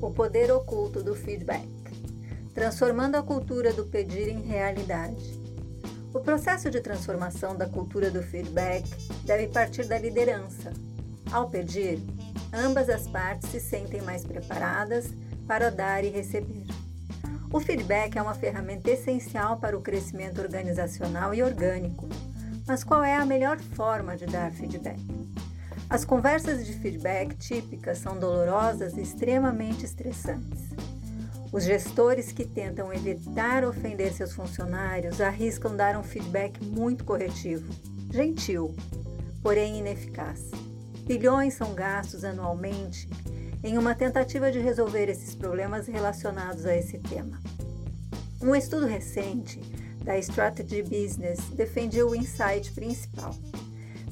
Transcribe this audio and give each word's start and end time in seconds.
O 0.00 0.10
poder 0.10 0.52
oculto 0.52 1.02
do 1.02 1.14
feedback, 1.14 1.66
transformando 2.52 3.16
a 3.16 3.22
cultura 3.22 3.72
do 3.72 3.86
pedir 3.86 4.28
em 4.28 4.42
realidade. 4.42 5.40
O 6.12 6.20
processo 6.20 6.70
de 6.70 6.80
transformação 6.80 7.56
da 7.56 7.66
cultura 7.66 8.10
do 8.10 8.22
feedback 8.22 8.84
deve 9.24 9.48
partir 9.48 9.86
da 9.86 9.98
liderança. 9.98 10.72
Ao 11.32 11.48
pedir, 11.48 11.98
ambas 12.52 12.88
as 12.88 13.08
partes 13.08 13.50
se 13.50 13.58
sentem 13.58 14.02
mais 14.02 14.24
preparadas 14.24 15.12
para 15.46 15.70
dar 15.70 16.04
e 16.04 16.10
receber. 16.10 16.66
O 17.50 17.58
feedback 17.58 18.18
é 18.18 18.22
uma 18.22 18.34
ferramenta 18.34 18.90
essencial 18.90 19.56
para 19.56 19.76
o 19.76 19.80
crescimento 19.80 20.40
organizacional 20.40 21.32
e 21.32 21.42
orgânico. 21.42 22.06
Mas 22.66 22.84
qual 22.84 23.02
é 23.02 23.16
a 23.16 23.24
melhor 23.24 23.58
forma 23.58 24.16
de 24.16 24.26
dar 24.26 24.50
feedback? 24.50 25.00
As 25.88 26.04
conversas 26.04 26.66
de 26.66 26.72
feedback 26.72 27.36
típicas 27.36 27.98
são 27.98 28.18
dolorosas 28.18 28.96
e 28.96 29.02
extremamente 29.02 29.84
estressantes. 29.84 30.64
Os 31.52 31.62
gestores 31.62 32.32
que 32.32 32.44
tentam 32.44 32.92
evitar 32.92 33.64
ofender 33.64 34.12
seus 34.12 34.32
funcionários 34.32 35.20
arriscam 35.20 35.76
dar 35.76 35.96
um 35.96 36.02
feedback 36.02 36.62
muito 36.64 37.04
corretivo, 37.04 37.72
gentil, 38.10 38.74
porém 39.40 39.78
ineficaz. 39.78 40.50
Bilhões 41.06 41.54
são 41.54 41.72
gastos 41.72 42.24
anualmente 42.24 43.08
em 43.62 43.78
uma 43.78 43.94
tentativa 43.94 44.50
de 44.50 44.58
resolver 44.58 45.08
esses 45.08 45.36
problemas 45.36 45.86
relacionados 45.86 46.66
a 46.66 46.76
esse 46.76 46.98
tema. 46.98 47.40
Um 48.42 48.56
estudo 48.56 48.86
recente 48.86 49.60
da 50.04 50.18
Strategy 50.18 50.82
Business 50.82 51.38
defendia 51.54 52.04
o 52.04 52.14
insight 52.14 52.72
principal. 52.72 53.34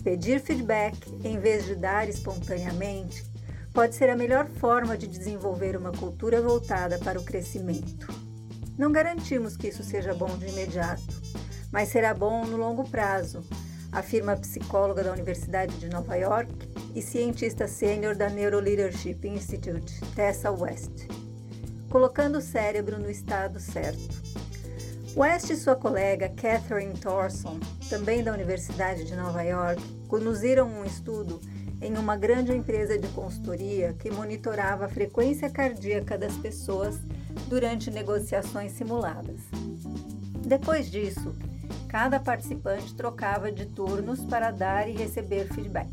Pedir 0.04 0.38
feedback 0.38 0.98
em 1.24 1.38
vez 1.38 1.64
de 1.64 1.74
dar 1.74 2.06
espontaneamente 2.06 3.24
pode 3.72 3.94
ser 3.94 4.10
a 4.10 4.16
melhor 4.16 4.46
forma 4.46 4.98
de 4.98 5.06
desenvolver 5.06 5.78
uma 5.78 5.92
cultura 5.92 6.42
voltada 6.42 6.98
para 6.98 7.18
o 7.18 7.24
crescimento. 7.24 8.06
Não 8.76 8.92
garantimos 8.92 9.56
que 9.56 9.68
isso 9.68 9.82
seja 9.82 10.12
bom 10.12 10.36
de 10.36 10.46
imediato, 10.46 11.22
mas 11.72 11.88
será 11.88 12.12
bom 12.12 12.44
no 12.44 12.58
longo 12.58 12.86
prazo, 12.86 13.42
afirma 13.90 14.32
a 14.32 14.36
psicóloga 14.36 15.02
da 15.02 15.10
Universidade 15.10 15.74
de 15.78 15.88
Nova 15.88 16.16
York 16.16 16.52
e 16.94 17.00
cientista 17.00 17.66
sênior 17.66 18.14
da 18.14 18.28
Neuroleadership 18.28 19.26
Institute, 19.26 20.00
Tessa 20.14 20.50
West, 20.50 21.08
colocando 21.88 22.36
o 22.36 22.42
cérebro 22.42 22.98
no 22.98 23.10
estado 23.10 23.58
certo. 23.58 24.43
West 25.16 25.48
e 25.50 25.56
sua 25.56 25.76
colega 25.76 26.28
Catherine 26.28 26.92
Thorson, 26.94 27.60
também 27.88 28.24
da 28.24 28.32
Universidade 28.32 29.04
de 29.04 29.14
Nova 29.14 29.42
York, 29.42 29.80
conduziram 30.08 30.66
um 30.66 30.84
estudo 30.84 31.40
em 31.80 31.96
uma 31.96 32.16
grande 32.16 32.52
empresa 32.52 32.98
de 32.98 33.06
consultoria 33.08 33.92
que 33.92 34.10
monitorava 34.10 34.86
a 34.86 34.88
frequência 34.88 35.48
cardíaca 35.48 36.18
das 36.18 36.36
pessoas 36.36 36.98
durante 37.46 37.92
negociações 37.92 38.72
simuladas. 38.72 39.40
Depois 40.44 40.90
disso, 40.90 41.32
cada 41.88 42.18
participante 42.18 42.92
trocava 42.92 43.52
de 43.52 43.66
turnos 43.66 44.18
para 44.24 44.50
dar 44.50 44.88
e 44.88 44.96
receber 44.96 45.46
feedback. 45.46 45.92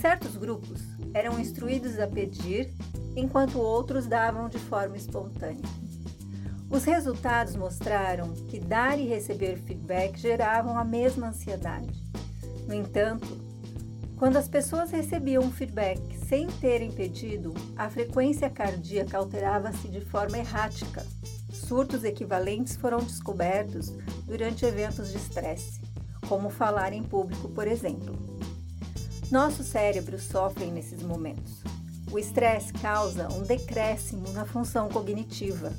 Certos 0.00 0.34
grupos 0.34 0.80
eram 1.12 1.38
instruídos 1.38 1.98
a 1.98 2.06
pedir, 2.06 2.72
enquanto 3.14 3.58
outros 3.58 4.06
davam 4.06 4.48
de 4.48 4.58
forma 4.58 4.96
espontânea. 4.96 5.83
Os 6.74 6.82
resultados 6.82 7.54
mostraram 7.54 8.34
que 8.48 8.58
dar 8.58 8.98
e 8.98 9.06
receber 9.06 9.58
feedback 9.58 10.18
geravam 10.18 10.76
a 10.76 10.82
mesma 10.82 11.28
ansiedade. 11.28 12.02
No 12.66 12.74
entanto, 12.74 13.28
quando 14.16 14.38
as 14.38 14.48
pessoas 14.48 14.90
recebiam 14.90 15.52
feedback 15.52 16.00
sem 16.26 16.48
terem 16.48 16.90
pedido, 16.90 17.54
a 17.76 17.88
frequência 17.88 18.50
cardíaca 18.50 19.16
alterava-se 19.16 19.86
de 19.86 20.00
forma 20.00 20.36
errática. 20.36 21.06
Surtos 21.52 22.02
equivalentes 22.02 22.74
foram 22.74 22.98
descobertos 22.98 23.92
durante 24.26 24.66
eventos 24.66 25.12
de 25.12 25.18
estresse, 25.18 25.80
como 26.28 26.50
falar 26.50 26.92
em 26.92 27.04
público, 27.04 27.48
por 27.50 27.68
exemplo. 27.68 28.18
Nossos 29.30 29.66
cérebros 29.66 30.24
sofrem 30.24 30.72
nesses 30.72 31.04
momentos. 31.04 31.62
O 32.10 32.18
estresse 32.18 32.72
causa 32.72 33.28
um 33.32 33.44
decréscimo 33.44 34.32
na 34.32 34.44
função 34.44 34.88
cognitiva, 34.88 35.72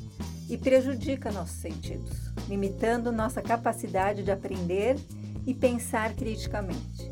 e 0.50 0.58
prejudica 0.58 1.32
nossos 1.32 1.58
sentidos, 1.58 2.32
limitando 2.48 3.12
nossa 3.12 3.42
capacidade 3.42 4.24
de 4.24 4.32
aprender 4.32 4.98
e 5.46 5.54
pensar 5.54 6.14
criticamente. 6.14 7.12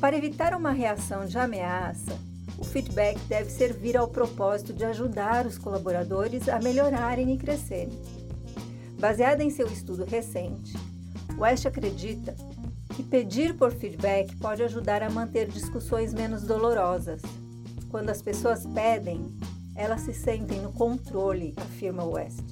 Para 0.00 0.16
evitar 0.16 0.54
uma 0.54 0.70
reação 0.70 1.24
de 1.24 1.38
ameaça, 1.38 2.18
o 2.58 2.64
feedback 2.64 3.18
deve 3.28 3.50
servir 3.50 3.96
ao 3.96 4.08
propósito 4.08 4.72
de 4.72 4.84
ajudar 4.84 5.46
os 5.46 5.58
colaboradores 5.58 6.48
a 6.48 6.58
melhorarem 6.58 7.34
e 7.34 7.38
crescerem. 7.38 7.98
Baseada 8.98 9.44
em 9.44 9.50
seu 9.50 9.66
estudo 9.66 10.04
recente, 10.04 10.74
West 11.38 11.66
acredita 11.66 12.34
que 12.94 13.02
pedir 13.02 13.54
por 13.54 13.72
feedback 13.72 14.34
pode 14.36 14.62
ajudar 14.62 15.02
a 15.02 15.10
manter 15.10 15.48
discussões 15.48 16.14
menos 16.14 16.44
dolorosas. 16.44 17.20
Quando 17.90 18.08
as 18.08 18.22
pessoas 18.22 18.66
pedem, 18.66 19.36
elas 19.76 20.00
se 20.00 20.14
sentem 20.14 20.60
no 20.60 20.72
controle, 20.72 21.54
afirma 21.56 22.04
West. 22.04 22.44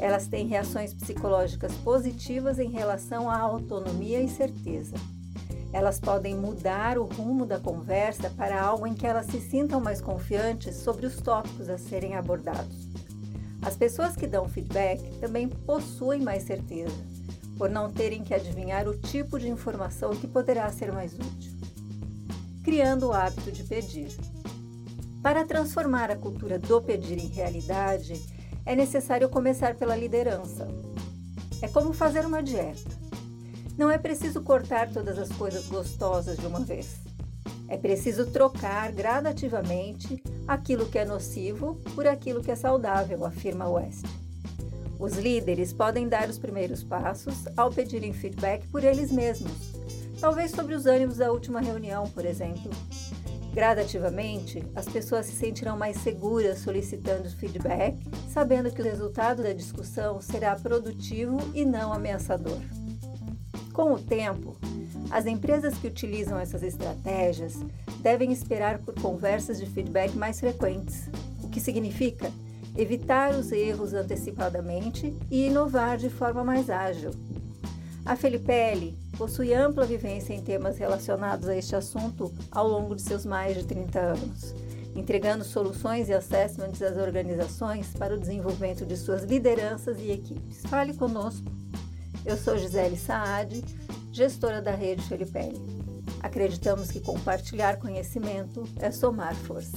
Elas 0.00 0.26
têm 0.26 0.46
reações 0.46 0.94
psicológicas 0.94 1.74
positivas 1.76 2.58
em 2.58 2.70
relação 2.70 3.28
à 3.28 3.38
autonomia 3.38 4.20
e 4.20 4.28
certeza. 4.28 4.94
Elas 5.72 5.98
podem 5.98 6.36
mudar 6.36 6.98
o 6.98 7.04
rumo 7.04 7.46
da 7.46 7.58
conversa 7.58 8.30
para 8.30 8.60
algo 8.60 8.86
em 8.86 8.94
que 8.94 9.06
elas 9.06 9.26
se 9.26 9.40
sintam 9.40 9.80
mais 9.80 10.00
confiantes 10.00 10.76
sobre 10.76 11.06
os 11.06 11.16
tópicos 11.16 11.68
a 11.68 11.78
serem 11.78 12.14
abordados. 12.14 12.88
As 13.62 13.76
pessoas 13.76 14.14
que 14.14 14.26
dão 14.26 14.48
feedback 14.48 15.00
também 15.20 15.48
possuem 15.48 16.20
mais 16.20 16.42
certeza, 16.42 16.96
por 17.56 17.70
não 17.70 17.90
terem 17.90 18.22
que 18.22 18.34
adivinhar 18.34 18.88
o 18.88 18.96
tipo 18.96 19.38
de 19.38 19.48
informação 19.48 20.10
que 20.10 20.26
poderá 20.26 20.68
ser 20.70 20.92
mais 20.92 21.14
útil. 21.14 21.52
Criando 22.62 23.08
o 23.08 23.12
hábito 23.12 23.50
de 23.50 23.62
pedir. 23.64 24.08
Para 25.22 25.44
transformar 25.44 26.10
a 26.10 26.16
cultura 26.16 26.58
do 26.58 26.82
pedir 26.82 27.16
em 27.16 27.28
realidade, 27.28 28.20
é 28.66 28.74
necessário 28.74 29.28
começar 29.28 29.76
pela 29.76 29.96
liderança. 29.96 30.66
É 31.62 31.68
como 31.68 31.92
fazer 31.92 32.26
uma 32.26 32.42
dieta. 32.42 32.90
Não 33.78 33.88
é 33.88 33.96
preciso 33.98 34.42
cortar 34.42 34.92
todas 34.92 35.16
as 35.20 35.28
coisas 35.30 35.68
gostosas 35.68 36.36
de 36.36 36.44
uma 36.44 36.60
vez. 36.60 36.96
É 37.68 37.76
preciso 37.76 38.26
trocar 38.32 38.90
gradativamente 38.90 40.20
aquilo 40.46 40.86
que 40.86 40.98
é 40.98 41.04
nocivo 41.04 41.76
por 41.94 42.06
aquilo 42.06 42.42
que 42.42 42.50
é 42.50 42.56
saudável, 42.56 43.24
afirma 43.24 43.68
West. 43.68 44.04
Os 44.98 45.16
líderes 45.16 45.72
podem 45.72 46.08
dar 46.08 46.28
os 46.28 46.38
primeiros 46.38 46.82
passos 46.82 47.44
ao 47.56 47.70
pedirem 47.70 48.12
feedback 48.12 48.66
por 48.68 48.82
eles 48.82 49.10
mesmos, 49.10 49.52
talvez 50.20 50.50
sobre 50.50 50.74
os 50.74 50.84
ânimos 50.86 51.16
da 51.16 51.32
última 51.32 51.60
reunião, 51.60 52.08
por 52.10 52.24
exemplo, 52.24 52.70
Gradativamente, 53.52 54.64
as 54.74 54.86
pessoas 54.86 55.26
se 55.26 55.32
sentirão 55.32 55.76
mais 55.76 55.98
seguras 55.98 56.60
solicitando 56.60 57.28
feedback, 57.28 57.98
sabendo 58.30 58.70
que 58.70 58.80
o 58.80 58.84
resultado 58.84 59.42
da 59.42 59.52
discussão 59.52 60.22
será 60.22 60.56
produtivo 60.56 61.38
e 61.54 61.62
não 61.64 61.92
ameaçador. 61.92 62.58
Com 63.74 63.92
o 63.92 63.98
tempo, 63.98 64.56
as 65.10 65.26
empresas 65.26 65.76
que 65.76 65.86
utilizam 65.86 66.38
essas 66.38 66.62
estratégias 66.62 67.58
devem 68.00 68.32
esperar 68.32 68.78
por 68.78 68.94
conversas 68.94 69.60
de 69.60 69.66
feedback 69.66 70.16
mais 70.16 70.40
frequentes, 70.40 71.10
o 71.42 71.48
que 71.48 71.60
significa 71.60 72.32
evitar 72.74 73.34
os 73.34 73.52
erros 73.52 73.92
antecipadamente 73.92 75.14
e 75.30 75.46
inovar 75.46 75.98
de 75.98 76.08
forma 76.08 76.42
mais 76.42 76.70
ágil. 76.70 77.10
A 78.04 78.16
Felipelli 78.16 78.96
possui 79.16 79.54
ampla 79.54 79.84
vivência 79.84 80.32
em 80.32 80.40
temas 80.40 80.78
relacionados 80.78 81.48
a 81.48 81.56
este 81.56 81.76
assunto 81.76 82.32
ao 82.50 82.66
longo 82.66 82.94
de 82.94 83.02
seus 83.02 83.24
mais 83.24 83.56
de 83.56 83.64
30 83.64 83.98
anos, 83.98 84.54
entregando 84.94 85.44
soluções 85.44 86.08
e 86.08 86.12
assessments 86.12 86.82
às 86.82 86.96
organizações 86.96 87.88
para 87.98 88.14
o 88.14 88.18
desenvolvimento 88.18 88.84
de 88.84 88.96
suas 88.96 89.24
lideranças 89.24 89.98
e 90.00 90.10
equipes. 90.10 90.62
Fale 90.66 90.94
conosco. 90.94 91.46
Eu 92.24 92.36
sou 92.36 92.56
Gisele 92.56 92.96
Saad, 92.96 93.64
gestora 94.12 94.62
da 94.62 94.74
rede 94.74 95.02
Felipelli. 95.02 95.60
Acreditamos 96.22 96.90
que 96.90 97.00
compartilhar 97.00 97.78
conhecimento 97.78 98.62
é 98.78 98.90
somar 98.90 99.34
força. 99.34 99.76